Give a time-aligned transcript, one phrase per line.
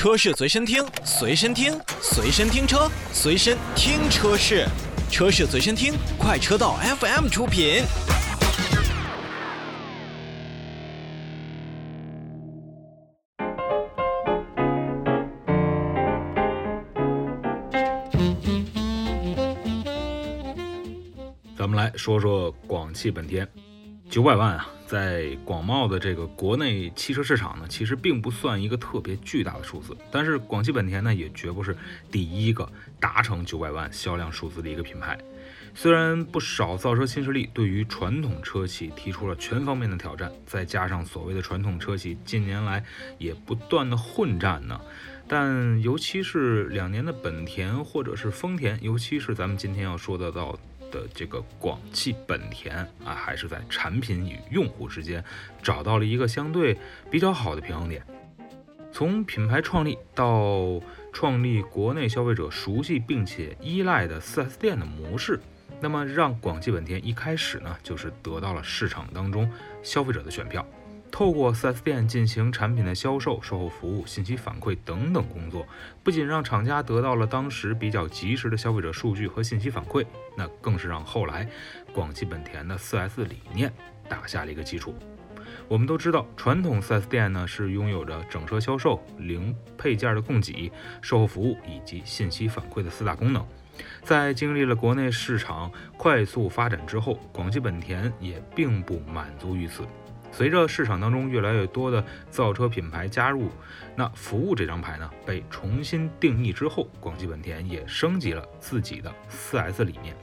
[0.00, 4.66] 车市随身听，随身听，随身听车，随身听车市，
[5.10, 7.82] 车市随身听，快车道 FM 出品。
[21.58, 23.46] 咱们来说说广汽本田，
[24.08, 29.96] 九百万啊，在广袤的这个国内汽车市场呢，其实并不算一个特别巨大的数字。
[30.10, 31.76] 但是广汽本田呢，也绝不是
[32.10, 32.68] 第一个
[32.98, 35.16] 达成九百万销量数字的一个品牌。
[35.76, 42.82] 虽然不少造车新势力对于传统车企提出了全方面的挑战，再加上所谓的传统车企近年来
[43.16, 44.80] 也不断的混战呢，
[45.28, 50.58] 但尤其是两年的本田或者是丰田，尤其是咱们今天要说得到。
[50.90, 55.24] 的这个广汽本田啊，还是在产品与用户之间
[55.62, 56.76] 找到了一个相对
[57.10, 58.04] 比较好的平衡点。
[58.92, 60.80] 从品牌创立到
[61.12, 65.38] 创立国内消费者熟悉并且依赖的 4S 店的模式，
[65.80, 69.48] 那么让广汽本田一开始呢，就是得到了市场当中
[69.82, 70.66] 消费者的选票。
[71.10, 75.66] 透过 4S 店进行产品的销售、售后服务、信息反馈等等工作，
[76.02, 81.46] 不仅让厂家得到了当时比较及时的消费者数据和信息反馈，那更是让后来
[81.92, 83.72] 广汽本田的 4S 理念
[84.08, 84.94] 打下了一个基础。
[85.68, 90.70] 我们都知道，传统 4S 店呢是拥有着整车销售、零配件的供给、
[91.02, 93.44] 售后服务以及信息反馈的四大功能。
[94.02, 99.84] 在经历了国内市场快速发展之后，广汽本田也并不满足于此。
[100.32, 103.50] 随着市场当中越来越多的造车品牌加入，
[103.96, 110.16] 那服务这张牌呢被重新定义之后，广汽本田也升级了自己的 4S 理念。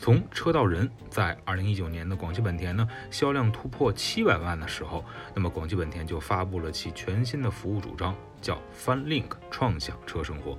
[0.00, 10.56] 从车到人，在2019年的广汽本田呢销量突破700万的时候，那么广汽本田就发布了其全新的服务主张，叫 FunLink 创享车生活。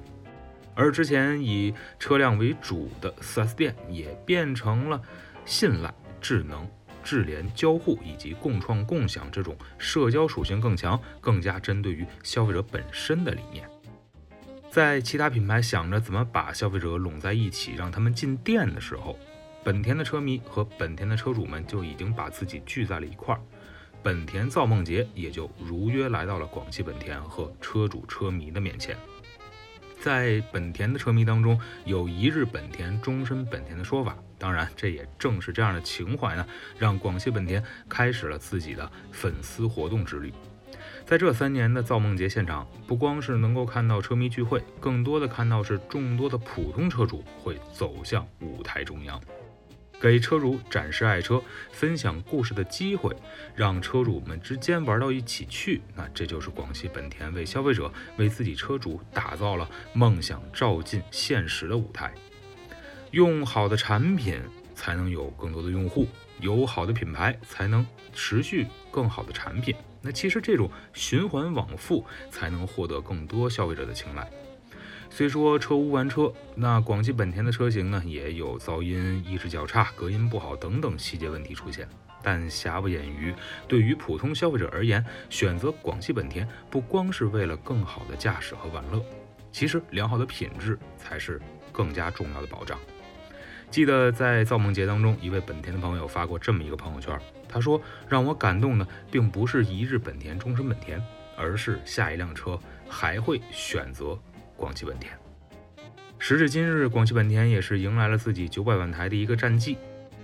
[0.76, 5.02] 而之前以车辆为主的 4S 店也变成了
[5.46, 6.69] 信赖、智能。
[7.09, 13.68] 智联交互以及共创共享这种社交属性更强、更加针对于消费者本身的理念，
[14.70, 19.18] 在其他品牌想着怎么把消费者拢在一起，让他们进店的时候，
[19.64, 23.42] 本田的车迷和本田的车主们就已经把自己聚在了一块儿。
[24.03, 28.96] 本田造梦节也就如约来到了广汽本田和车主车迷的面前。
[30.02, 34.18] 在本田的车迷当中，有一日本田，终身本田的说法。
[34.38, 36.46] 当然，这也正是这样的情怀呢，
[36.78, 40.34] 让广汽本田开始了自己的粉丝活动之旅。
[41.06, 49.20] 在这三年的造梦节现场，不光是能够看到车迷聚会，更多的看到是众多的普通车主会走向舞台中央。
[50.00, 53.16] 给车主展示爱车、分享故事的机会，
[53.56, 55.82] 让车主们之间玩到一起去。
[55.96, 62.14] 那这就是广汽本田为消费者、为自己车主打造了梦想照进现实的舞台。
[63.12, 64.40] 用好的产品，
[64.74, 66.06] 才能有更多的用户；
[66.40, 69.76] 有好的品牌，才能持续更好的产品。
[70.02, 74.30] 那其实这种循环往复，才能获得更多消费者的青睐。
[75.09, 81.88] 虽说车无完车，那广汽本田的车型呢，也有噪音、音质较差、隔音不好等等细节问题出现。
[82.22, 83.34] 但瑕不掩瑜，
[83.68, 89.03] 对于普通消费者而言，选择广汽本田不光是为了更好的驾驶和玩乐，
[89.52, 92.78] 其实良好的品质才是更加重要的保障。
[93.72, 101.02] 记得在造梦节当中，一位本田的朋友发过这么一个朋友圈，他说：“让我感动的，并不是一日本田，终身本田，
[101.38, 104.18] 而是下一辆车还会选择。”
[104.59, 105.18] 广汽本田，
[106.20, 109.78] 时至今日，广汽本田也是迎来了自己九百万台的一个战绩。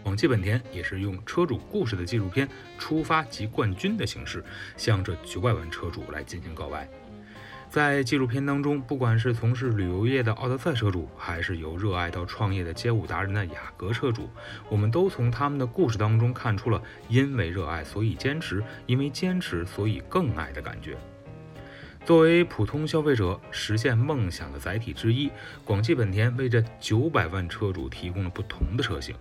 [0.03, 2.45] 广汽本田也是用车主故事的纪录片
[2.77, 4.43] 《出发即冠军》的形式，
[4.75, 6.87] 向这九百万车主来进行告白。
[7.69, 14.29] 在纪录片当中，不管是从事旅游业的奥德赛车主，还是由热爱到创业的街舞达人的雅阁车主，
[14.69, 20.97] 我们都从他们的故事当中看出了因为热爱所以坚持，因为坚持所以更爱的感觉。
[22.05, 25.31] 作为普通消费者实现梦想的载体之一，
[25.63, 29.15] 广汽本田为这九百万车主提供了不同的车型。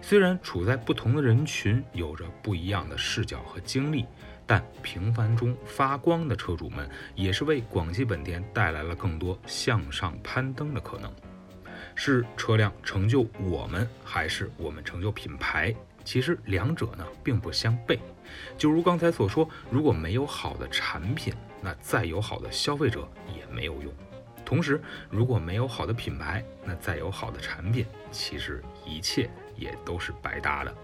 [0.00, 4.06] 虽然处在不同的人群，有着不一样的视角和经历，
[4.46, 11.12] 但平凡中发光的车主们也是为广汽本田带来了更多向上攀登的可能。
[11.94, 15.74] 是车辆成就我们，还是我们成就品牌？
[16.02, 17.98] 其实两者呢并不相悖。
[18.56, 23.92] 就如刚才所说，如果没有好的产品，那再有好的消费者也没有用。
[24.44, 30.74] 同时，如果没有好的品牌，那再有好的产品，其实一切也都是白搭的。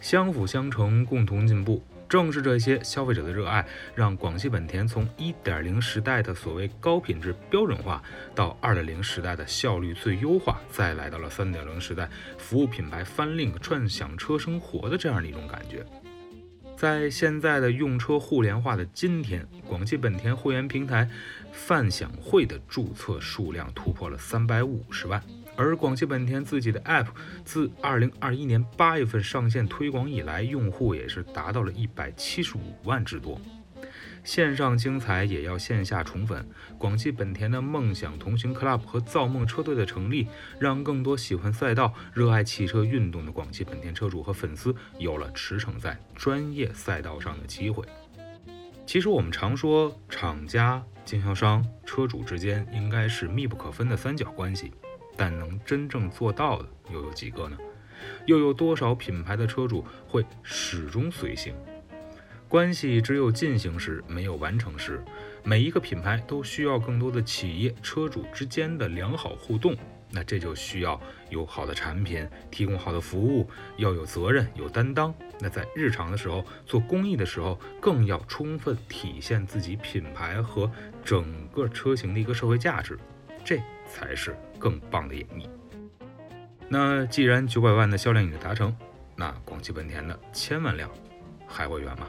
[0.00, 1.82] 相辅相成，共同进步。
[2.06, 8.00] 正是这些消费者的热爱，让广汽本田从1.0时代的所谓高品质标准化，
[8.34, 12.08] 到2.0时代的效率最优化，再来到了3.0时代，
[12.38, 15.84] 服务品牌翻令、串响车生活的这样的一种感觉。
[16.84, 21.08] 在现在的用车互联化的今天，广汽本田会员平台
[21.50, 25.18] 泛享会的注册数量突破了三百五十万。
[25.56, 27.06] 而广汽本田自己的 App
[27.42, 33.40] 自二零二一年八月份上线推广以来，用户也是达到了一百七十五万之多。
[34.24, 36.48] 线上精彩也要线下宠粉，
[36.78, 40.26] 广汽本田的梦想同行 Club 和造梦车队的成立，
[40.58, 47.84] 让更多喜欢赛道、热爱汽车运动的广汽本田车主和粉丝有了驰骋在专业赛道上的机会。
[48.86, 54.72] 其实我们常说，厂家、经销商、车主之间应该是密不可分的三角关系。
[55.16, 57.56] 但能真正做到的又有几个呢？
[58.26, 61.54] 又有多少品牌的车主会始终随行？
[62.54, 65.02] 关系只有进行时，没有完成时。
[65.42, 69.74] 每一个品牌都需要更多的企业车主之间的良好互动，
[70.12, 75.12] 那这就需要有好的产品，提供好的服务，要有责任、有担当。
[75.40, 80.70] 那在日常的时候做公益的时候，更要充分体现自己品牌和
[81.04, 82.96] 整个车型的一个社会价值。
[83.44, 85.48] 这才是更棒的演绎。
[86.68, 88.72] 那既然九百万的销量已经达成，
[89.16, 90.88] 那广汽本田的千万辆
[91.48, 92.06] 还会远吗？